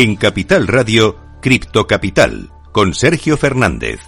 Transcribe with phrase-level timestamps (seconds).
[0.00, 3.98] En Capital Radio, Cripto Capital, con Sergio Fernández.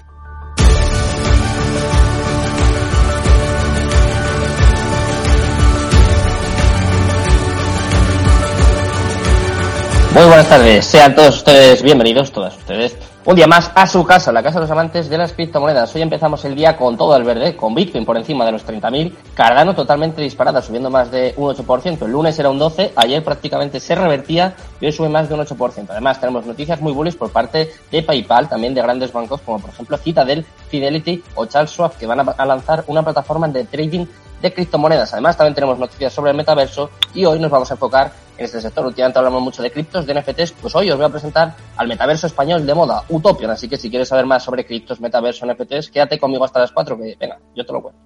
[10.15, 12.97] Muy buenas tardes, sean todos ustedes bienvenidos, todas ustedes,
[13.31, 15.95] un día más a su casa, la casa de los amantes de las criptomonedas.
[15.95, 19.13] Hoy empezamos el día con todo el verde, con Bitcoin por encima de los 30.000,
[19.35, 22.03] Cardano totalmente disparada, subiendo más de un 8%.
[22.03, 25.43] El lunes era un 12%, ayer prácticamente se revertía y hoy sube más de un
[25.43, 25.87] 8%.
[25.91, 29.71] Además, tenemos noticias muy bullish por parte de PayPal, también de grandes bancos como por
[29.71, 34.07] ejemplo Citadel, Fidelity o Charles Schwab, que van a lanzar una plataforma de trading
[34.41, 35.13] de criptomonedas.
[35.13, 38.61] Además, también tenemos noticias sobre el metaverso y hoy nos vamos a enfocar en este
[38.61, 38.87] sector.
[38.87, 42.27] Últimamente hablamos mucho de criptos, de NFTs, pues hoy os voy a presentar al metaverso
[42.27, 43.51] español de moda, Utopian.
[43.51, 46.97] Así que si quieres saber más sobre criptos, metaverso, NFTs, quédate conmigo hasta las 4,
[46.97, 48.01] que venga, yo te lo cuento.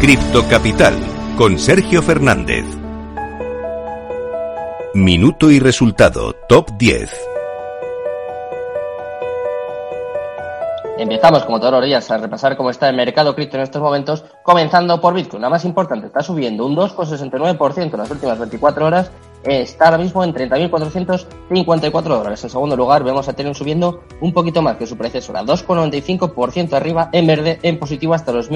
[0.00, 0.94] Cripto Capital
[1.36, 2.64] con Sergio Fernández.
[4.94, 7.35] Minuto y resultado top 10.
[10.98, 14.24] Empezamos, como todos los días, a repasar cómo está el mercado cripto en estos momentos,
[14.42, 15.42] comenzando por Bitcoin.
[15.42, 19.10] La más importante, está subiendo un 2,69% en las últimas 24 horas,
[19.44, 22.42] está ahora mismo en 30.454 dólares.
[22.44, 27.10] En segundo lugar, vemos a Ethereum subiendo un poquito más que su predecesora, 2,95% arriba,
[27.12, 28.48] en verde, en positivo hasta los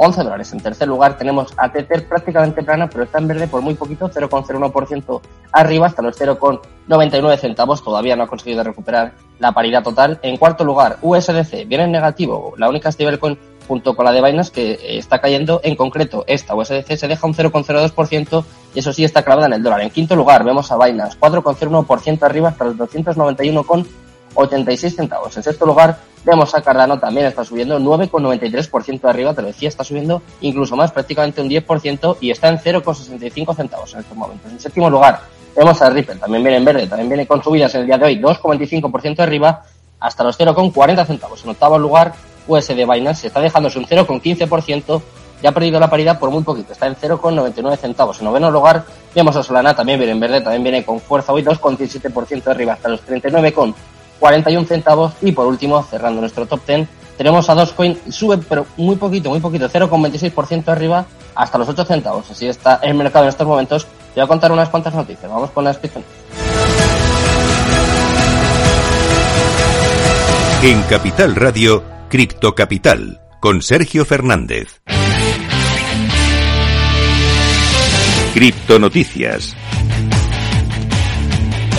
[0.00, 0.52] 1.811 dólares.
[0.52, 4.08] En tercer lugar, tenemos a Tether prácticamente plana, pero está en verde por muy poquito,
[4.10, 5.20] 0,01%
[5.52, 7.84] arriba hasta los 0,99 centavos.
[7.84, 10.18] Todavía no ha conseguido recuperar la paridad total.
[10.22, 13.38] En cuarto lugar, USDC viene en negativo, la única stablecoin
[13.68, 15.60] junto con la de Binance que eh, está cayendo.
[15.62, 19.62] En concreto, esta USDC se deja un 0,02% y eso sí está clavada en el
[19.62, 19.82] dólar.
[19.82, 22.76] En quinto lugar, vemos a Binance 4,01% arriba hasta los
[24.34, 25.36] 291,86 centavos.
[25.36, 29.84] En sexto lugar, vemos a Cardano también está subiendo 9,93% arriba, te lo decía, está
[29.84, 34.50] subiendo incluso más, prácticamente un 10% y está en 0,65 centavos en estos momentos.
[34.50, 35.20] En séptimo lugar,
[35.56, 38.04] Vemos a Ripple, también viene en verde, también viene con subidas en el día de
[38.06, 39.62] hoy, 2,25% arriba
[39.98, 41.44] hasta los 0,40 centavos.
[41.44, 42.14] En octavo lugar,
[42.46, 45.02] USD Binance está dejándose un 0,15%,
[45.42, 48.18] ya ha perdido la paridad por muy poquito, está en 0,99 centavos.
[48.20, 51.42] En noveno lugar, vemos a Solana, también viene en verde, también viene con fuerza hoy,
[51.42, 53.00] 2,17% arriba hasta los
[54.20, 55.12] 39,41 centavos.
[55.22, 59.40] Y por último, cerrando nuestro top 10, tenemos a Dogecoin, sube pero muy poquito, muy
[59.40, 61.04] poquito, 0,26% arriba
[61.34, 62.30] hasta los 8 centavos.
[62.30, 65.30] Así está el mercado en estos momentos te voy a contar unas cuantas noticias.
[65.30, 66.04] Vamos con las descripción.
[70.62, 74.80] En Capital Radio, Cripto Capital, con Sergio Fernández.
[78.34, 79.56] Cripto Noticias.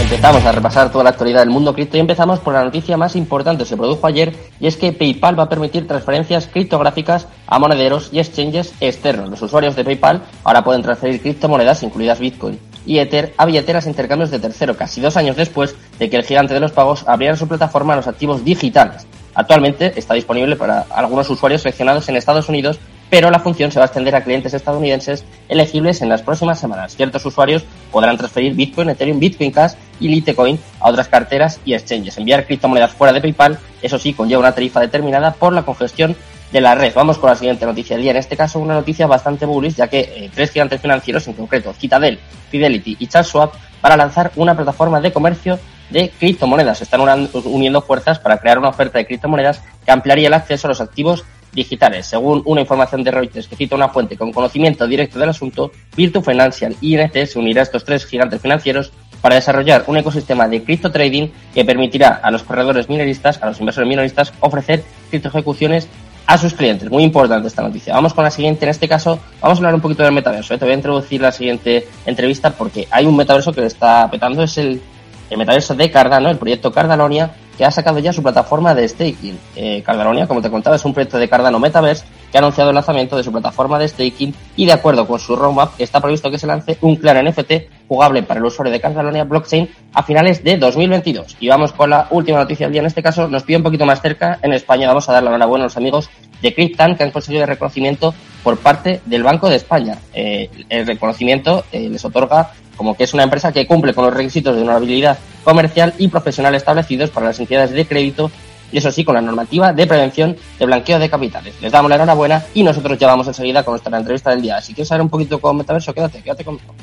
[0.02, 3.16] Empezamos a repasar toda la actualidad del mundo cripto y empezamos por la noticia más
[3.16, 8.10] importante, se produjo ayer, y es que PayPal va a permitir transferencias criptográficas a monederos
[8.12, 9.30] y exchanges externos.
[9.30, 13.90] Los usuarios de PayPal ahora pueden transferir criptomonedas, incluidas Bitcoin y Ether, a billeteras e
[13.90, 17.38] intercambios de tercero, casi dos años después de que el gigante de los pagos abriera
[17.38, 19.06] su plataforma a los activos digitales.
[19.36, 22.80] Actualmente está disponible para algunos usuarios seleccionados en Estados Unidos
[23.12, 26.96] pero la función se va a extender a clientes estadounidenses elegibles en las próximas semanas.
[26.96, 32.18] Ciertos usuarios podrán transferir Bitcoin, Ethereum, Bitcoin Cash y Litecoin a otras carteras y exchanges.
[32.18, 36.16] Enviar criptomonedas fuera de PayPal, eso sí, conlleva una tarifa determinada por la congestión
[36.54, 36.94] de la red.
[36.96, 38.12] Vamos con la siguiente noticia del día.
[38.12, 41.74] En este caso, una noticia bastante bullish, ya que eh, tres gigantes financieros, en concreto
[41.74, 42.18] Citadel,
[42.50, 43.52] Fidelity y Charles Schwab,
[43.82, 46.82] para lanzar una plataforma de comercio de criptomonedas.
[46.82, 50.80] Están uniendo fuerzas para crear una oferta de criptomonedas que ampliaría el acceso a los
[50.80, 52.06] activos digitales.
[52.06, 56.22] Según una información de Reuters que cita una fuente con conocimiento directo del asunto, Virtu
[56.22, 60.64] Financial y INC se unirá a estos tres gigantes financieros para desarrollar un ecosistema de
[60.64, 65.88] cripto trading que permitirá a los corredores minoristas, a los inversores minoristas, ofrecer cripto ejecuciones
[66.26, 66.90] a sus clientes.
[66.90, 67.94] Muy importante esta noticia.
[67.94, 68.66] Vamos con la siguiente.
[68.66, 70.54] En este caso, vamos a hablar un poquito del metaverso.
[70.54, 70.58] ¿eh?
[70.58, 74.44] Te voy a introducir la siguiente entrevista porque hay un metaverso que le está petando.
[74.44, 74.82] Es el,
[75.30, 77.32] el metaverso de Cardano, el proyecto Cardanonia,
[77.62, 79.38] que ha sacado ya su plataforma de staking.
[79.56, 79.84] Eh,
[80.28, 83.24] como te contaba, es un proyecto de Cardano Metaverse que ha anunciado el lanzamiento de
[83.24, 86.80] su plataforma de staking y de acuerdo con su roadmap está previsto que se lance
[86.82, 91.38] un clan NFT jugable para el usuario de Cardanonia Blockchain a finales de 2022.
[91.40, 92.82] Y vamos con la última noticia del día.
[92.82, 94.40] En este caso nos pide un poquito más cerca.
[94.42, 96.10] En España vamos a dar la enhorabuena a los amigos
[96.42, 99.98] de Cryptan que han conseguido el reconocimiento por parte del Banco de España.
[100.14, 104.14] Eh, el reconocimiento eh, les otorga como que es una empresa que cumple con los
[104.14, 108.32] requisitos de honorabilidad comercial y profesional establecidos para las entidades de crédito
[108.72, 111.56] y eso sí, con la normativa de prevención de blanqueo de capitales.
[111.62, 114.62] Les damos la enhorabuena y nosotros ya vamos enseguida con nuestra entrevista del día.
[114.62, 116.74] Si quieres saber un poquito con Metaverso, quédate, quédate conmigo.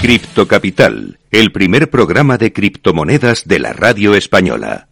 [0.00, 4.88] Cripto Capital, el primer programa de criptomonedas de la radio española.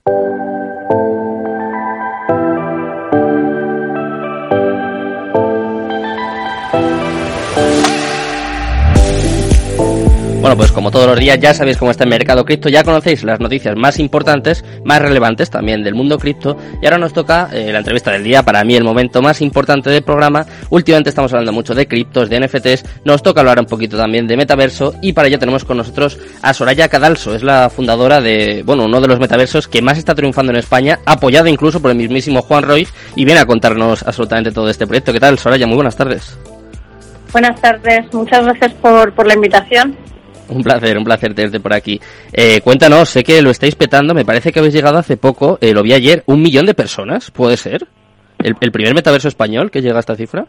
[10.49, 13.23] Bueno, pues como todos los días ya sabéis cómo está el mercado cripto, ya conocéis
[13.23, 17.71] las noticias más importantes, más relevantes también del mundo cripto y ahora nos toca eh,
[17.71, 20.47] la entrevista del día, para mí el momento más importante del programa.
[20.71, 24.39] Últimamente estamos hablando mucho de criptos, de NFTs, nos toca hablar un poquito también de
[24.39, 28.87] metaverso y para ello tenemos con nosotros a Soraya Cadalso, es la fundadora de, bueno,
[28.87, 32.41] uno de los metaversos que más está triunfando en España, apoyado incluso por el mismísimo
[32.41, 35.13] Juan Roy y viene a contarnos absolutamente todo este proyecto.
[35.13, 35.67] ¿Qué tal, Soraya?
[35.67, 36.39] Muy buenas tardes.
[37.35, 39.95] Buenas tardes, muchas gracias por, por la invitación.
[40.49, 42.01] Un placer, un placer tenerte por aquí.
[42.33, 45.73] Eh, cuéntanos, sé que lo estáis petando, me parece que habéis llegado hace poco, eh,
[45.73, 47.87] lo vi ayer, un millón de personas, ¿puede ser?
[48.39, 50.47] ¿El, ¿El, primer metaverso español que llega a esta cifra?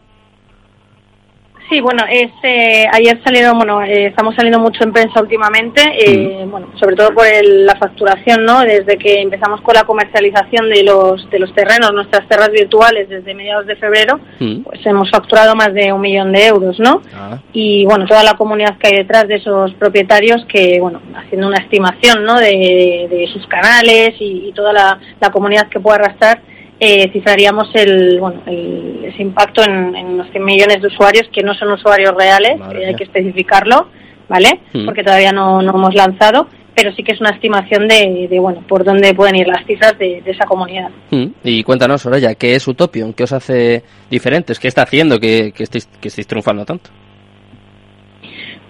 [1.70, 6.44] Sí, bueno, es, eh, ayer salieron, bueno, eh, estamos saliendo mucho en prensa últimamente, eh,
[6.44, 6.50] mm.
[6.50, 8.62] bueno, sobre todo por el, la facturación, ¿no?
[8.62, 13.34] Desde que empezamos con la comercialización de los de los terrenos, nuestras tierras virtuales, desde
[13.34, 14.62] mediados de febrero, mm.
[14.62, 17.02] pues hemos facturado más de un millón de euros, ¿no?
[17.14, 17.38] Ah.
[17.52, 21.58] Y bueno, toda la comunidad que hay detrás de esos propietarios, que bueno, haciendo una
[21.58, 22.34] estimación, ¿no?
[22.40, 26.40] De, de sus canales y, y toda la, la comunidad que pueda arrastrar,
[26.80, 31.42] eh, cifraríamos el, bueno, el, ese impacto en, en, unos 100 millones de usuarios que
[31.42, 33.88] no son usuarios reales, eh, hay que especificarlo,
[34.28, 34.60] ¿vale?
[34.72, 34.86] Mm.
[34.86, 38.64] Porque todavía no, no, hemos lanzado, pero sí que es una estimación de, de bueno,
[38.66, 40.88] por dónde pueden ir las cifras de, de esa comunidad.
[41.10, 41.26] Mm.
[41.44, 43.12] Y cuéntanos, Soraya, ¿qué es Utopion?
[43.12, 44.58] ¿Qué os hace diferentes?
[44.58, 46.90] ¿Qué está haciendo que, que, estéis, que estéis triunfando tanto?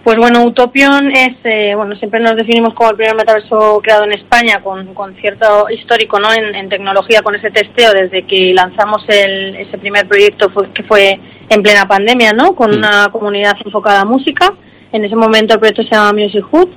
[0.03, 4.13] Pues bueno, Utopion es, eh, bueno, siempre nos definimos como el primer metaverso creado en
[4.13, 6.33] España con, con cierto histórico, ¿no?
[6.33, 10.81] En, en, tecnología, con ese testeo desde que lanzamos el, ese primer proyecto fue, que
[10.83, 11.19] fue
[11.49, 12.55] en plena pandemia, ¿no?
[12.55, 14.51] Con una comunidad enfocada a música.
[14.91, 16.69] En ese momento el proyecto se llama Music Hood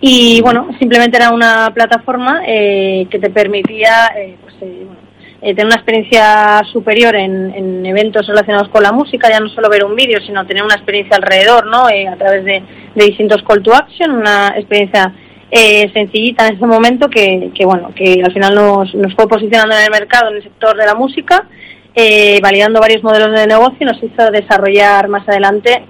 [0.00, 5.00] y bueno, simplemente era una plataforma eh, que te permitía, eh, pues, eh, bueno,
[5.44, 9.68] eh, tener una experiencia superior en, en, eventos relacionados con la música, ya no solo
[9.68, 11.90] ver un vídeo, sino tener una experiencia alrededor, ¿no?
[11.90, 12.62] Eh, a través de,
[12.94, 15.12] distintos call to action, una experiencia
[15.50, 19.82] eh, sencillita en ese momento que, que, bueno, que al final nos, fue posicionando en
[19.82, 21.46] el mercado, en el sector de la música,
[21.94, 25.84] eh, validando varios modelos de negocio y nos hizo desarrollar más adelante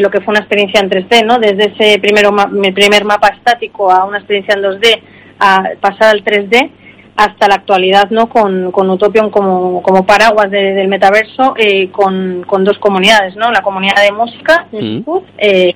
[0.00, 1.38] lo que fue una experiencia en 3D, ¿no?
[1.38, 5.00] Desde ese primero, mi primer mapa estático a una experiencia en 2D
[5.38, 6.72] a pasar al 3D
[7.18, 12.44] hasta la actualidad no con, con Utopion como, como paraguas de, del metaverso eh, con,
[12.46, 15.00] con, dos comunidades no la comunidad de música mm.
[15.38, 15.74] eh,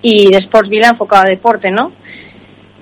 [0.00, 1.90] y de Sportsville enfocada a deporte no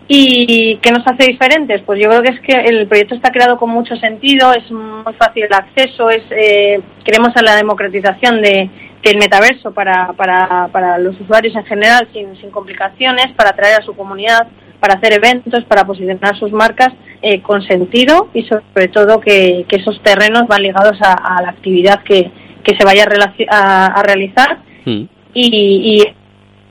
[0.06, 3.56] y qué nos hace diferentes pues yo creo que es que el proyecto está creado
[3.56, 8.69] con mucho sentido es muy fácil el acceso es eh, queremos a la democratización de
[9.03, 13.85] del metaverso para, para, para los usuarios en general sin, sin complicaciones para atraer a
[13.85, 14.47] su comunidad
[14.85, 16.93] para hacer eventos, para posicionar sus marcas
[17.26, 21.49] eh, con sentido y sobre todo que, que esos terrenos van ligados a, a la
[21.49, 22.31] actividad que,
[22.62, 23.06] que se vaya
[23.49, 25.05] a, a realizar mm.
[25.32, 26.14] y, y,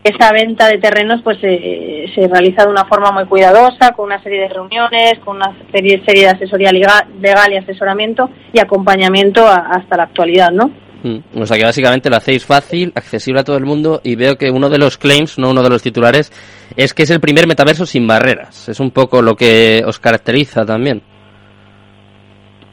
[0.04, 4.22] esa venta de terrenos pues eh, se realiza de una forma muy cuidadosa, con una
[4.22, 9.48] serie de reuniones, con una serie, serie de asesoría legal, legal y asesoramiento y acompañamiento
[9.48, 10.72] a, hasta la actualidad, ¿no?
[11.04, 11.42] Mm.
[11.42, 14.50] O sea que básicamente lo hacéis fácil, accesible a todo el mundo y veo que
[14.50, 16.32] uno de los claims, no uno de los titulares,
[16.76, 18.70] es que es el primer metaverso sin barreras.
[18.70, 21.04] Es un poco lo que os caracteriza también.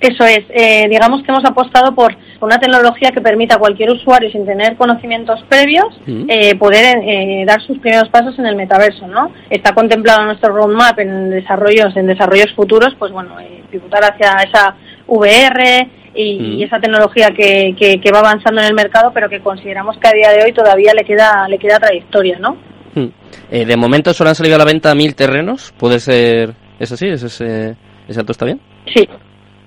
[0.00, 4.30] Eso es, eh, digamos que hemos apostado por una tecnología que permita a cualquier usuario
[4.30, 6.24] sin tener conocimientos previos mm.
[6.26, 9.30] eh, poder eh, dar sus primeros pasos en el metaverso, ¿no?
[9.50, 14.74] Está contemplado nuestro roadmap en desarrollos en desarrollos futuros, pues bueno, eh, pivotar hacia esa
[15.06, 16.52] VR, y, mm.
[16.58, 20.08] y esa tecnología que, que, que, va avanzando en el mercado, pero que consideramos que
[20.08, 22.56] a día de hoy todavía le queda, le queda trayectoria, ¿no?
[22.94, 23.06] Mm.
[23.50, 27.06] Eh, de momento solo han salido a la venta mil terrenos, ¿puede ser eso sí?
[27.06, 27.76] ¿Es ese,
[28.08, 28.60] ese dato está bien?
[28.94, 29.08] Sí,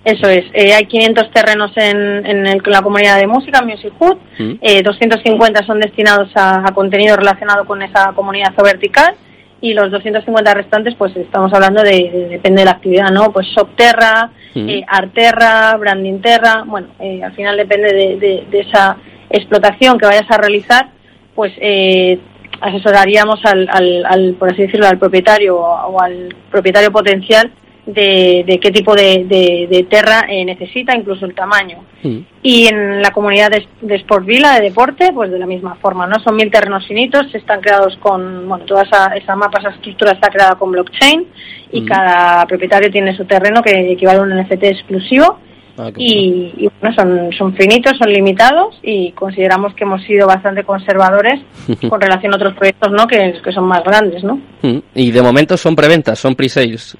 [0.03, 0.45] eso es.
[0.53, 4.53] Eh, hay 500 terrenos en, en, el, en, la comunidad de música, Music Hood, mm.
[4.61, 9.15] eh, 250 son destinados a, a contenido relacionado con esa comunidad vertical
[9.63, 13.31] y los 250 restantes, pues estamos hablando de, de depende de la actividad, ¿no?
[13.31, 14.69] Pues Shopterra, mm.
[14.69, 18.97] eh, Arterra, Branding Terra, bueno, eh, al final depende de, de, de, esa
[19.29, 20.89] explotación que vayas a realizar,
[21.33, 22.19] pues eh,
[22.59, 27.49] asesoraríamos al, al, al, por así decirlo, al propietario o, o al propietario potencial
[27.85, 31.83] de, de qué tipo de, de, de terra eh, necesita, incluso el tamaño.
[32.01, 32.17] Mm.
[32.41, 36.07] Y en la comunidad de, de Sport Villa, de deporte, pues de la misma forma,
[36.07, 36.19] ¿no?
[36.19, 40.29] Son mil terrenos finitos, están creados con, bueno, toda esa, esa mapa, esa estructura está
[40.29, 41.27] creada con blockchain
[41.71, 41.85] y mm.
[41.85, 45.39] cada propietario tiene su terreno que equivale a un NFT exclusivo.
[45.75, 50.63] Ah, y, y, bueno, son, son finitos, son limitados y consideramos que hemos sido bastante
[50.63, 51.41] conservadores
[51.89, 53.07] con relación a otros proyectos, ¿no?
[53.07, 54.39] Que, que son más grandes, ¿no?
[54.61, 54.77] Mm.
[54.93, 56.95] Y de momento son preventas, son pre-sales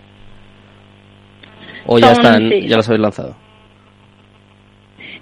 [1.86, 2.68] o ya están, sí.
[2.68, 3.36] ya los habéis lanzado?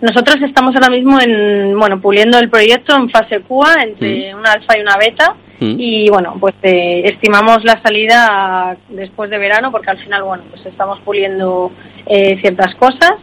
[0.02, 4.38] Nosotros estamos ahora mismo en, bueno, puliendo el proyecto en fase QA entre mm.
[4.38, 5.76] una alfa y una beta Mm.
[5.78, 10.66] Y bueno, pues eh, estimamos la salida después de verano porque al final, bueno, pues
[10.66, 11.72] estamos puliendo
[12.08, 13.14] eh, ciertas cosas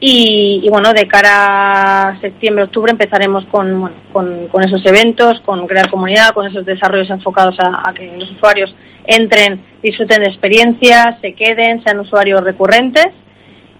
[0.00, 6.34] y, bueno, de cara a septiembre, octubre empezaremos con, con, esos eventos, con crear comunidad,
[6.34, 8.74] con esos desarrollos enfocados a, a, que los usuarios
[9.06, 13.08] entren, disfruten de experiencias, se queden, sean usuarios recurrentes.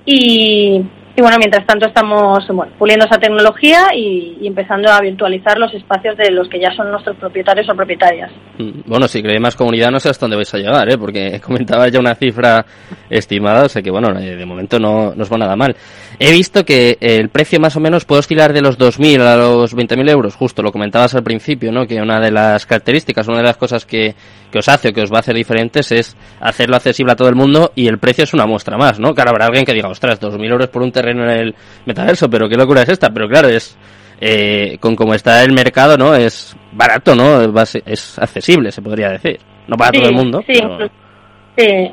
[0.06, 0.82] Y,
[1.16, 6.16] y bueno, mientras tanto estamos bueno, puliendo esa tecnología y, empezando a virtualizar los espacios
[6.16, 8.30] de los que ya son nuestros propietarios o propietarias.
[8.58, 10.98] Mm, bueno, si creéis más comunidad no sé hasta dónde vais a llegar, ¿eh?
[10.98, 12.64] porque comentaba ya una cifra
[13.08, 15.76] estimada, o sea que bueno, eh, de momento no, no os va nada mal.
[16.18, 19.76] He visto que el precio más o menos puede oscilar de los 2.000 a los
[19.76, 21.86] 20.000 euros, justo lo comentabas al principio, ¿no?
[21.86, 24.14] que una de las características, una de las cosas que,
[24.50, 27.28] que os hace o que os va a hacer diferentes es hacerlo accesible a todo
[27.28, 29.14] el mundo y el precio es una muestra más, ¿no?
[29.14, 31.54] Claro, habrá alguien que diga, ostras, 2.000 euros por un terreno en el
[31.86, 33.76] metaverso, pero qué locura es esta, pero claro, es
[34.20, 36.14] eh, con cómo está el mercado, ¿no?
[36.14, 37.40] Es barato, ¿no?
[37.86, 39.38] Es accesible, se podría decir.
[39.66, 40.42] No para todo el mundo.
[40.46, 40.60] Sí,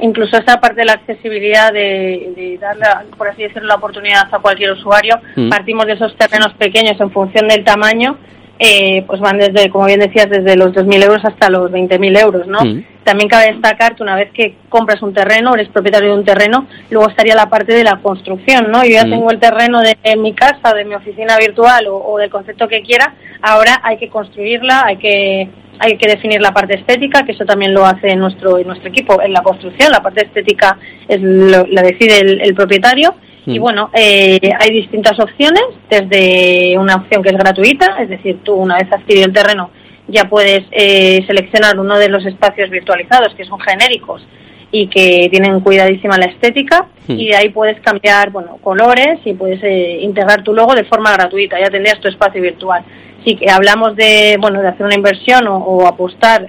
[0.02, 2.86] incluso, esa parte de la accesibilidad de, darle,
[3.18, 5.16] por así decirlo, la oportunidad a cualquier usuario.
[5.36, 5.50] Mm.
[5.50, 8.18] Partimos de esos terrenos pequeños en función del tamaño
[8.64, 12.46] eh, pues van desde, como bien decías, desde los 2.000 euros hasta los 20.000 euros,
[12.46, 12.60] ¿no?
[12.60, 12.84] Mm.
[13.04, 16.68] También cabe destacar que una vez que compras un terreno, eres propietario de un terreno,
[16.90, 18.84] luego estaría la parte de la construcción, ¿no?
[18.84, 19.10] Yo ya mm.
[19.10, 23.16] tengo el terreno de, mi casa, de mi oficina virtual o, del concepto que quiera,
[23.42, 25.50] ahora hay que construirla, hay que
[25.84, 29.34] hay que definir la parte estética, que eso también lo hace nuestro nuestro equipo en
[29.34, 30.78] la construcción, la parte estética
[31.08, 33.16] es la decide el propietario
[33.46, 33.62] y mm.
[33.62, 38.78] bueno, eh, hay distintas opciones, desde una opción que es gratuita, es decir, tú una
[38.78, 39.72] vez adquirido el terreno
[40.12, 44.26] ya puedes eh, seleccionar uno de los espacios virtualizados que son genéricos
[44.72, 47.12] y que tienen cuidadísima la estética mm.
[47.12, 51.12] y de ahí puedes cambiar bueno colores y puedes eh, integrar tu logo de forma
[51.12, 52.84] gratuita ya tendrías tu espacio virtual
[53.26, 56.48] sí que hablamos de bueno de hacer una inversión o, o apostar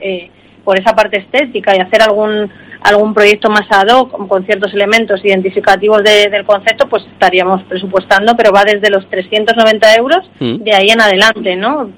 [0.65, 2.51] por esa parte estética y hacer algún
[2.83, 8.53] algún proyecto más ad hoc con ciertos elementos identificativos del concepto, pues estaríamos presupuestando, pero
[8.53, 10.57] va desde los 390 euros mm.
[10.57, 11.91] de ahí en adelante, ¿no?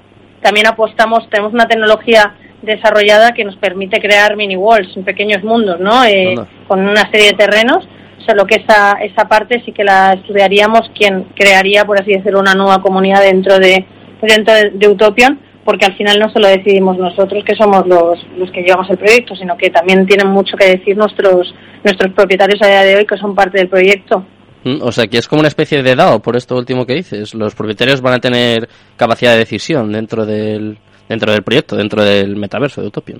[0.45, 6.05] También apostamos, tenemos una tecnología desarrollada que nos permite crear mini walls, pequeños mundos, ¿no?
[6.05, 6.35] Eh,
[6.67, 7.87] con una serie de terrenos,
[8.27, 12.53] solo que esa, esa parte sí que la estudiaríamos quien crearía, por así decirlo, una
[12.53, 13.87] nueva comunidad dentro de,
[14.21, 18.61] dentro de Utopian, porque al final no solo decidimos nosotros que somos los, los que
[18.61, 22.81] llevamos el proyecto, sino que también tienen mucho que decir nuestros, nuestros propietarios a día
[22.83, 24.23] de hoy que son parte del proyecto.
[24.81, 27.35] O sea, que es como una especie de DAO, por esto último que dices.
[27.35, 28.67] Los propietarios van a tener
[28.97, 33.19] capacidad de decisión dentro del, dentro del proyecto, dentro del metaverso de Utopian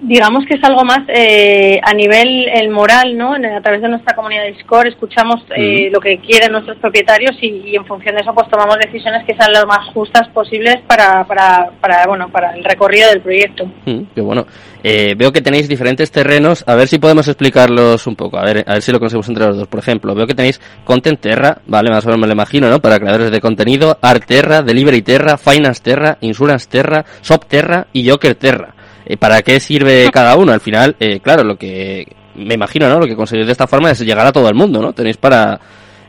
[0.00, 3.34] digamos que es algo más eh, a nivel el moral, ¿no?
[3.34, 7.74] A través de nuestra comunidad de Discord escuchamos eh, lo que quieren nuestros propietarios y,
[7.74, 11.70] en función de eso pues tomamos decisiones que sean las más justas posibles para, para,
[11.80, 13.64] para bueno, para el recorrido del proyecto.
[13.86, 14.46] Mm, qué bueno.
[14.84, 18.64] Eh, veo que tenéis diferentes terrenos, a ver si podemos explicarlos un poco, a ver,
[18.66, 19.66] a ver si lo conseguimos entre los dos.
[19.66, 22.78] Por ejemplo, veo que tenéis Content Terra, vale, más o menos me lo imagino, ¿no?
[22.78, 28.08] Para creadores de contenido, Art Terra, Delivery Terra, Finance Terra, Insurance Terra, Shop Terra y
[28.08, 28.74] Joker Terra.
[29.08, 30.52] Eh, ¿Para qué sirve cada uno?
[30.52, 33.00] Al final, eh, claro, lo que me imagino, ¿no?
[33.00, 34.92] Lo que conseguís de esta forma es llegar a todo el mundo, ¿no?
[34.92, 35.58] Tenéis para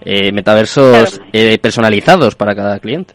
[0.04, 1.22] eh, metaversos
[1.62, 3.14] personalizados para cada cliente.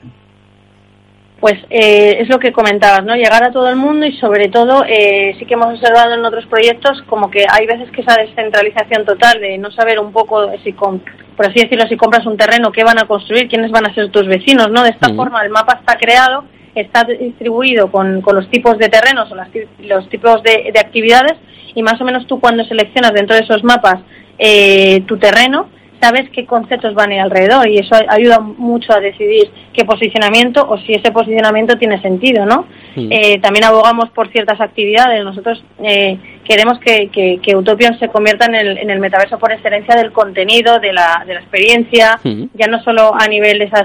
[1.39, 3.15] Pues es lo que comentabas, ¿no?
[3.15, 7.03] Llegar a todo el mundo y sobre todo sí que hemos observado en otros proyectos
[7.07, 11.03] como que hay veces que esa descentralización total de no saber un poco si con,
[11.37, 14.11] por así decirlo, si compras un terreno, qué van a construir, quiénes van a ser
[14.11, 14.83] tus vecinos, ¿no?
[14.83, 19.31] De esta forma el mapa está creado está distribuido con, con los tipos de terrenos
[19.31, 21.35] o los tipos de, de, actividades
[21.75, 24.01] y más o menos tú cuando seleccionas dentro de esos mapas
[24.39, 25.69] eh, tu terreno,
[26.01, 30.67] sabes qué conceptos van a ir alrededor y eso ayuda mucho a decidir qué posicionamiento
[30.69, 32.67] o si ese posicionamiento tiene sentido, ¿no?
[32.97, 35.25] Eh, también abogamos por ciertas actividades.
[35.25, 39.97] Nosotros eh, queremos que, que, Utopian se convierta en el, en el metaverso por excelencia
[39.97, 43.85] del contenido, de la, de la experiencia, ya no solo a nivel de esas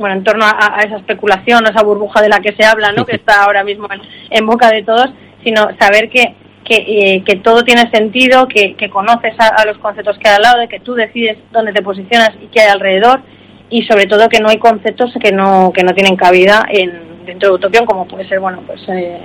[0.00, 3.04] bueno, en torno a, esa especulación, a esa burbuja de la que se habla, ¿no?
[3.04, 3.86] que está ahora mismo
[4.30, 5.10] en, boca de todos,
[5.44, 10.18] sino saber que, que, eh, que todo tiene sentido, que, que conoces a, los conceptos
[10.18, 13.20] que hay al lado, de que tú decides dónde te posicionas y qué hay alrededor,
[13.68, 17.50] y sobre todo que no hay conceptos que no, que no tienen cabida en, dentro
[17.50, 19.18] de Utopión, como puede ser, bueno, pues, eh,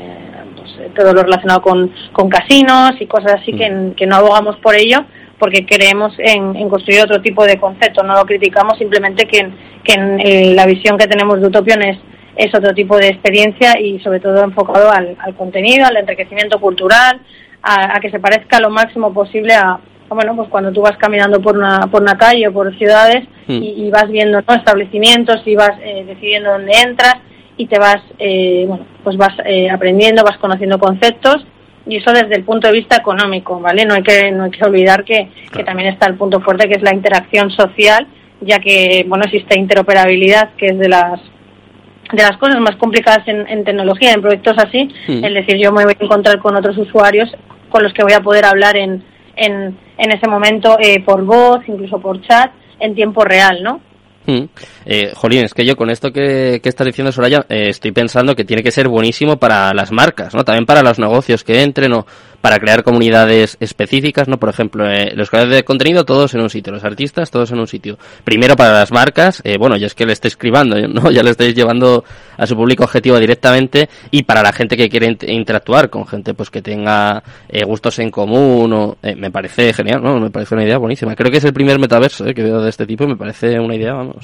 [0.58, 3.96] pues todo lo relacionado con, con casinos y cosas así, que, mm.
[3.96, 5.06] que no abogamos por ello,
[5.40, 9.50] porque creemos en, construir otro tipo de concepto, no lo criticamos, simplemente que,
[9.84, 11.98] que en, eh, la visión que tenemos de Utopion es,
[12.36, 17.20] es otro tipo de experiencia y sobre todo enfocado al, contenido, al enriquecimiento cultural,
[17.62, 21.58] a, que se parezca lo máximo posible a, bueno, pues cuando tú vas caminando por
[21.58, 23.60] una, por una calle o por ciudades hmm.
[23.62, 27.16] y, vas viendo establecimientos y vas eh, decidiendo dónde entras
[27.58, 31.46] y te vas, eh, bueno, pues vas eh, aprendiendo, vas conociendo conceptos
[31.88, 33.86] y eso desde el punto de vista económico, ¿vale?
[33.86, 36.76] No hay que, no hay que olvidar que, que también está el punto fuerte que
[36.76, 38.08] es la interacción social,
[38.42, 41.22] ya que, bueno, existe interoperabilidad, que es de las
[42.12, 45.86] de las cosas más complicadas en, en tecnología, en proyectos así, es decir, yo me
[45.86, 47.36] voy a encontrar con otros usuarios
[47.70, 49.04] con los que voy a poder hablar en,
[49.36, 53.82] en, en ese momento eh, por voz, incluso por chat, en tiempo real, ¿no?
[54.26, 54.44] Mm.
[54.86, 58.36] Eh, Jolín, es que yo con esto que, que estás diciendo, Soraya, eh, estoy pensando
[58.36, 60.44] que tiene que ser buenísimo para las marcas, ¿no?
[60.44, 62.06] También para los negocios que entren o
[62.46, 64.38] para crear comunidades específicas, ¿no?
[64.38, 67.60] Por ejemplo, eh, los creadores de contenido todos en un sitio, los artistas todos en
[67.60, 67.98] un sitio.
[68.24, 71.10] Primero para las marcas, eh, bueno, ya es que le estáis escribando, ¿no?
[71.16, 72.04] Ya le estáis llevando
[72.38, 76.52] a su público objetivo directamente y para la gente que quiere interactuar con gente pues
[76.52, 80.20] que tenga eh, gustos en común o eh, me parece genial, ¿no?
[80.20, 81.16] Me parece una idea buenísima.
[81.16, 83.74] Creo que es el primer metaverso que veo de este tipo y me parece una
[83.74, 84.15] idea, vamos,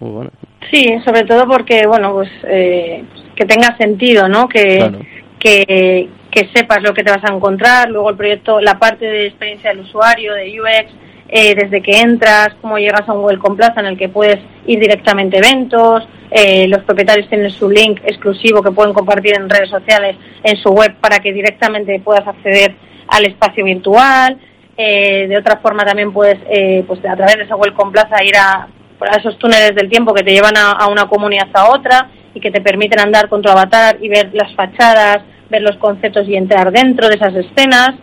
[0.00, 0.30] muy buena.
[0.70, 3.04] Sí, sobre todo porque, bueno, pues eh,
[3.34, 4.48] que tenga sentido, ¿no?
[4.48, 4.98] Que, claro.
[5.38, 9.26] que, que sepas lo que te vas a encontrar, luego el proyecto, la parte de
[9.26, 10.92] experiencia del usuario, de UX,
[11.28, 14.78] eh, desde que entras, cómo llegas a un Welcome Plaza en el que puedes ir
[14.78, 19.70] directamente a eventos, eh, los propietarios tienen su link exclusivo que pueden compartir en redes
[19.70, 22.74] sociales, en su web, para que directamente puedas acceder
[23.06, 24.36] al espacio virtual.
[24.76, 28.36] Eh, de otra forma también puedes, eh, pues a través de ese Welcome Plaza, ir
[28.36, 28.66] a,
[29.00, 32.40] a esos túneles del tiempo que te llevan a, a una comunidad a otra y
[32.40, 36.36] que te permiten andar con tu avatar y ver las fachadas, ver los conceptos y
[36.36, 37.94] entrar dentro de esas escenas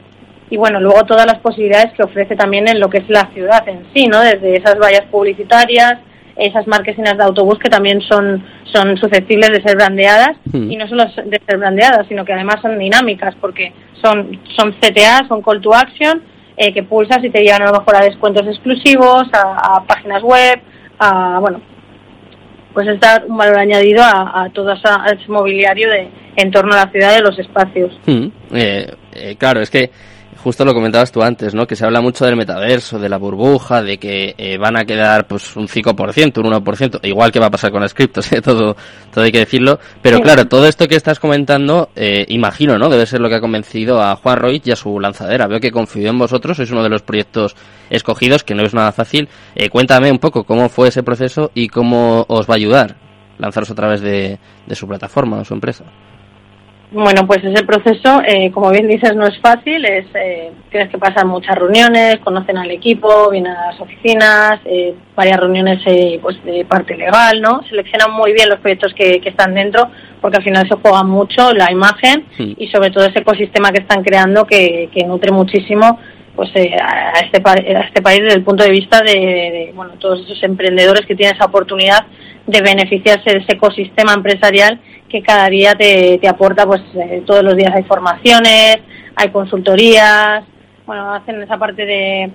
[0.52, 3.68] y bueno, luego todas las posibilidades que ofrece también en lo que es la ciudad
[3.70, 4.20] en sí, ¿no?
[4.20, 6.00] Desde esas vallas publicitarias,
[6.36, 10.70] esas marquesinas de autobús que también son, son susceptibles de ser brandeadas mm.
[10.70, 15.26] y no solo de ser brandeadas, sino que además son dinámicas porque son, son CTA,
[15.30, 16.22] son call to action,
[16.58, 20.22] eh, que pulsas y te llevan a lo mejor a descuentos exclusivos, a, a páginas
[20.22, 20.60] web,
[21.02, 21.60] a, bueno,
[22.74, 24.88] pues es dar un valor añadido a, a todo ese
[25.28, 27.92] mobiliario de, en torno a la ciudad de los espacios.
[28.06, 29.92] Mm, eh, eh, claro, es que
[30.43, 31.65] justo lo comentabas tú antes, ¿no?
[31.67, 35.27] Que se habla mucho del metaverso, de la burbuja, de que eh, van a quedar
[35.27, 38.41] pues un 5%, un 1%, igual que va a pasar con las criptos, ¿eh?
[38.41, 38.75] todo,
[39.13, 39.80] todo hay que decirlo.
[40.01, 40.23] Pero sí.
[40.23, 42.89] claro, todo esto que estás comentando, eh, imagino, ¿no?
[42.89, 45.47] Debe ser lo que ha convencido a Juan Roy y a su lanzadera.
[45.47, 47.56] Veo que confío en vosotros, es uno de los proyectos
[47.89, 49.30] escogidos, que no es nada fácil.
[49.56, 52.95] Eh, cuéntame un poco cómo fue ese proceso y cómo os va a ayudar
[53.38, 55.84] lanzaros a través de, de su plataforma o su empresa.
[56.93, 59.86] Bueno, pues ese proceso, eh, como bien dices, no es fácil.
[59.86, 64.93] Es, eh, tienes que pasar muchas reuniones, conocen al equipo, vienen a las oficinas, eh,
[65.15, 67.63] varias reuniones eh, pues de parte legal, ¿no?
[67.69, 71.54] Seleccionan muy bien los proyectos que, que están dentro, porque al final se juega mucho
[71.54, 72.56] la imagen sí.
[72.60, 75.97] y sobre todo ese ecosistema que están creando que, que nutre muchísimo
[76.36, 79.71] pues eh, a este a este país desde el punto de vista de, de, de,
[79.75, 82.06] bueno todos esos emprendedores que tienen esa oportunidad
[82.47, 84.80] de beneficiarse de ese ecosistema empresarial
[85.12, 88.78] que cada día te, te aporta, pues eh, todos los días hay formaciones,
[89.15, 90.43] hay consultorías,
[90.86, 92.32] bueno, hacen esa parte de,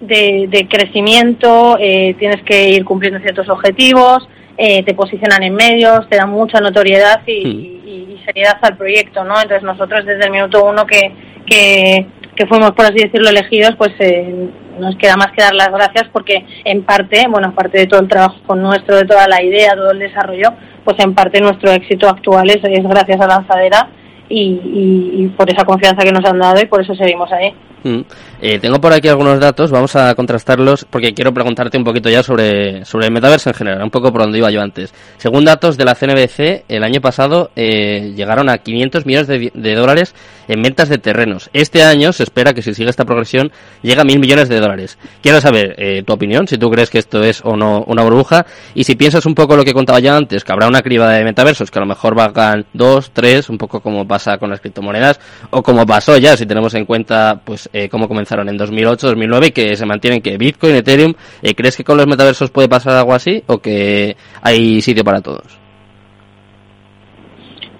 [0.00, 6.08] de, de crecimiento, eh, tienes que ir cumpliendo ciertos objetivos, eh, te posicionan en medios,
[6.08, 7.88] te dan mucha notoriedad y, mm.
[7.88, 9.34] y, y, seriedad al proyecto, ¿no?
[9.40, 11.12] Entonces nosotros desde el minuto uno que,
[11.46, 15.70] que, que fuimos, por así decirlo, elegidos, pues eh, nos queda más que dar las
[15.70, 19.74] gracias porque en parte, bueno, aparte de todo el trabajo nuestro, de toda la idea,
[19.74, 20.52] todo el desarrollo,
[20.84, 23.88] pues en parte nuestro éxito actual es, es gracias a Lanzadera
[24.28, 27.52] y, por esa confianza que nos han dado y por eso seguimos ahí.
[27.82, 28.00] Mm.
[28.42, 32.22] Eh, tengo por aquí algunos datos, vamos a contrastarlos porque quiero preguntarte un poquito ya
[32.22, 34.94] sobre, sobre el metaverso en general, un poco por donde iba yo antes.
[35.16, 39.74] Según datos de la CNBC, el año pasado eh, llegaron a 500 millones de, de,
[39.74, 40.14] dólares
[40.48, 41.50] en ventas de terrenos.
[41.52, 44.98] Este año se espera que si sigue esta progresión llegue a mil millones de dólares.
[45.22, 48.46] Quiero saber eh, tu opinión, si tú crees que esto es o no una burbuja
[48.74, 51.24] y si piensas un poco lo que contaba ya antes, que habrá una criba de
[51.24, 55.20] metaversos que a lo mejor valgan dos, tres, un poco como pasa con las criptomonedas
[55.50, 59.52] o como pasó ya si tenemos en cuenta pues eh, cómo comenzaron en 2008, 2009,
[59.52, 63.14] que se mantienen que Bitcoin, Ethereum, eh, ¿crees que con los metaversos puede pasar algo
[63.14, 65.60] así o que hay sitio para todos?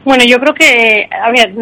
[0.03, 1.53] Bueno, yo creo que, a ver,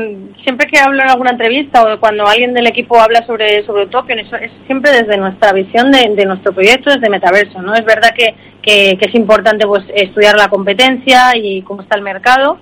[0.44, 4.20] siempre que hablo en alguna entrevista o cuando alguien del equipo habla sobre, sobre Utopion,
[4.20, 7.74] eso es siempre desde nuestra visión de, de nuestro proyecto, desde Metaverso, ¿no?
[7.74, 12.02] Es verdad que, que, que, es importante pues estudiar la competencia y cómo está el
[12.02, 12.60] mercado,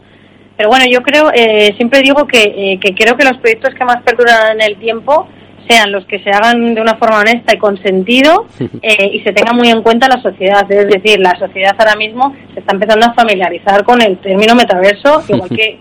[0.57, 3.85] pero bueno, yo creo, eh, siempre digo que, eh, que creo que los proyectos que
[3.85, 5.29] más perduran en el tiempo
[5.69, 8.47] sean los que se hagan de una forma honesta y con sentido
[8.83, 10.71] eh, y se tenga muy en cuenta la sociedad.
[10.71, 15.23] Es decir, la sociedad ahora mismo se está empezando a familiarizar con el término metaverso,
[15.29, 15.79] igual que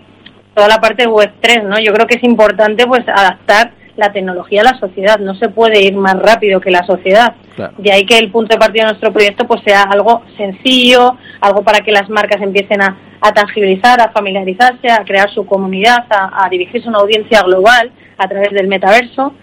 [0.54, 1.78] toda la parte web 3, ¿no?
[1.78, 5.82] Yo creo que es importante pues adaptar la tecnología a la sociedad, no se puede
[5.82, 7.34] ir más rápido que la sociedad.
[7.54, 7.72] Claro.
[7.78, 11.62] De ahí que el punto de partida de nuestro proyecto pues sea algo sencillo, algo
[11.62, 16.48] para que las marcas empiecen a, a tangibilizar, a familiarizarse, a crear su comunidad, a,
[16.50, 19.34] dirigirse a una audiencia global a través del metaverso.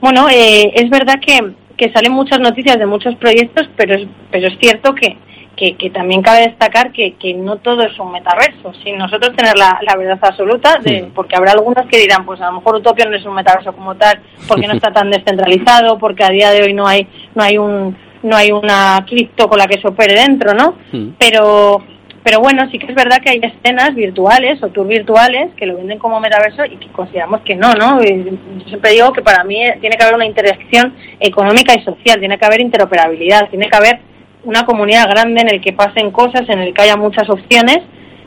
[0.00, 4.48] Bueno, eh, es verdad que, que salen muchas noticias de muchos proyectos, pero es, pero
[4.48, 5.16] es cierto que,
[5.56, 9.78] que, también cabe destacar que, que, no todo es un metaverso, sin nosotros tener la,
[9.96, 13.24] verdad absoluta, de, porque habrá algunos que dirán, pues a lo mejor Utopia no es
[13.26, 16.86] un metaverso como tal, porque no está tan descentralizado, porque a día de hoy no
[16.86, 20.74] hay, no hay un no hay una cripto con la que se opere dentro, ¿no?
[21.18, 21.82] Pero
[22.22, 25.76] pero bueno, sí que es verdad que hay escenas virtuales o tours virtuales que lo
[25.76, 28.02] venden como metaverso y que consideramos que no, ¿no?
[28.02, 32.38] Yo siempre digo que para mí tiene que haber una interacción económica y social, tiene
[32.38, 34.00] que haber interoperabilidad, tiene que haber
[34.44, 37.78] una comunidad grande en el que pasen cosas, en el que haya muchas opciones,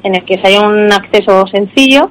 [0.02, 2.10] en el que se haya un acceso sencillo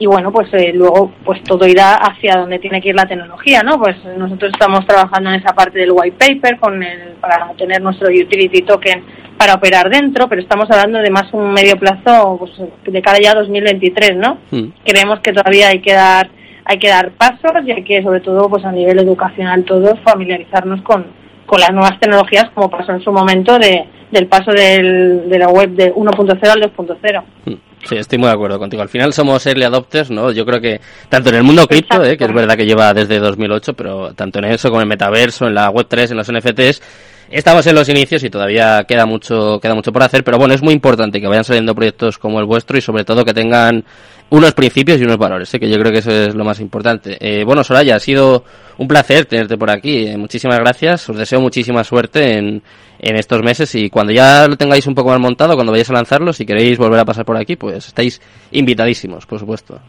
[0.00, 3.62] y bueno, pues eh, luego pues todo irá hacia donde tiene que ir la tecnología,
[3.62, 3.78] ¿no?
[3.78, 8.08] Pues nosotros estamos trabajando en esa parte del white paper con el, para tener nuestro
[8.08, 9.04] utility token
[9.36, 12.52] para operar dentro, pero estamos hablando de más un medio plazo pues,
[12.84, 14.38] de cara ya a 2023, ¿no?
[14.50, 14.68] Mm.
[14.84, 16.30] Creemos que todavía hay que dar
[16.64, 20.82] hay que dar pasos y hay que sobre todo pues a nivel educacional todos familiarizarnos
[20.82, 21.06] con,
[21.46, 25.48] con las nuevas tecnologías como pasó en su momento de, del paso del, de la
[25.48, 27.22] web de 1.0 al 2.0.
[27.46, 27.67] Hmm.
[27.88, 28.82] Sí, estoy muy de acuerdo contigo.
[28.82, 30.30] Al final somos early adopters, ¿no?
[30.30, 32.18] Yo creo que tanto en el mundo cripto, ¿eh?
[32.18, 35.46] que es verdad que lleva desde 2008, pero tanto en eso como en el metaverso,
[35.46, 36.82] en la web 3, en los NFTs,
[37.30, 40.62] estamos en los inicios y todavía queda mucho, queda mucho por hacer, pero bueno, es
[40.62, 43.84] muy importante que vayan saliendo proyectos como el vuestro y sobre todo que tengan
[44.30, 45.60] unos principios y unos valores, ¿eh?
[45.60, 47.16] que yo creo que eso es lo más importante.
[47.20, 48.44] Eh, bueno, Soraya, ha sido
[48.76, 50.06] un placer tenerte por aquí.
[50.06, 51.08] Eh, muchísimas gracias.
[51.08, 52.62] Os deseo muchísima suerte en,
[52.98, 55.94] en estos meses y cuando ya lo tengáis un poco más montado, cuando vayáis a
[55.94, 59.80] lanzarlo, si queréis volver a pasar por aquí, pues estáis invitadísimos, por supuesto.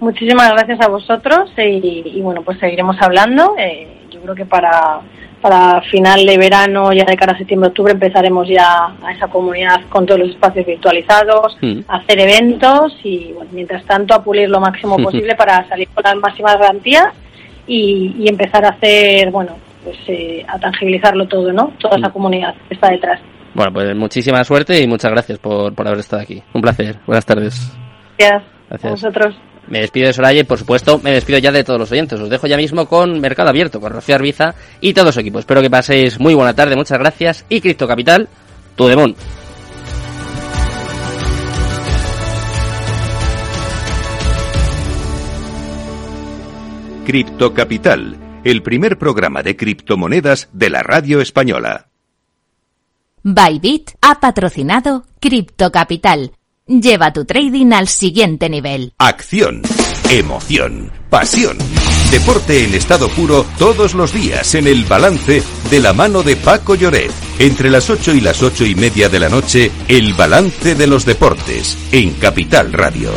[0.00, 3.54] Muchísimas gracias a vosotros y, bueno, pues seguiremos hablando.
[3.56, 5.00] yo creo que para
[5.40, 10.04] para final de verano, ya de cara a septiembre-octubre, empezaremos ya a esa comunidad con
[10.04, 11.80] todos los espacios virtualizados, mm.
[11.88, 16.16] hacer eventos y, bueno, mientras tanto, a pulir lo máximo posible para salir con las
[16.16, 17.08] máximas garantías
[17.66, 21.72] y, empezar a hacer, bueno, pues eh, a tangibilizarlo todo, ¿no?
[21.78, 22.12] Toda esa mm.
[22.12, 23.20] comunidad que está detrás.
[23.54, 26.42] Bueno, pues muchísima suerte y muchas gracias por, por haber estado aquí.
[26.52, 26.96] Un placer.
[27.06, 27.72] Buenas tardes.
[28.18, 28.42] Gracias.
[28.68, 28.84] gracias.
[28.84, 29.49] A vosotros.
[29.70, 32.18] Me despido de Soraya y, por supuesto, me despido ya de todos los oyentes.
[32.20, 35.38] Os dejo ya mismo con Mercado Abierto, con Rocío Arbiza y todo su equipo.
[35.38, 37.46] Espero que paséis muy buena tarde, muchas gracias.
[37.48, 38.28] Y Cripto Capital,
[38.74, 39.14] tu demon.
[47.06, 51.86] Cripto Capital, el primer programa de criptomonedas de la radio española.
[53.22, 56.32] Bybit ha patrocinado Cripto Capital
[56.70, 58.92] Lleva tu trading al siguiente nivel.
[58.96, 59.60] Acción,
[60.08, 61.58] emoción, pasión.
[62.12, 66.76] Deporte en estado puro todos los días en el balance de la mano de Paco
[66.76, 67.10] Lloret.
[67.40, 71.04] Entre las 8 y las ocho y media de la noche, el balance de los
[71.04, 73.10] deportes en Capital Radio.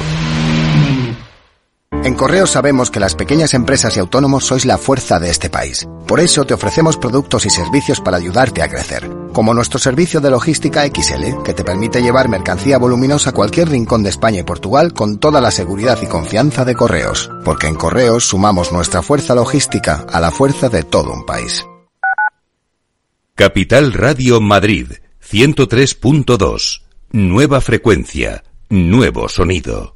[2.03, 5.87] En Correos sabemos que las pequeñas empresas y autónomos sois la fuerza de este país.
[6.07, 9.22] Por eso te ofrecemos productos y servicios para ayudarte a crecer.
[9.33, 14.03] Como nuestro servicio de logística XL, que te permite llevar mercancía voluminosa a cualquier rincón
[14.03, 17.31] de España y Portugal con toda la seguridad y confianza de Correos.
[17.43, 21.65] Porque en Correos sumamos nuestra fuerza logística a la fuerza de todo un país.
[23.33, 24.91] Capital Radio Madrid,
[25.27, 26.83] 103.2.
[27.11, 29.95] Nueva frecuencia, nuevo sonido.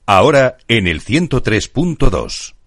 [0.17, 2.60] ahora en el 103.2.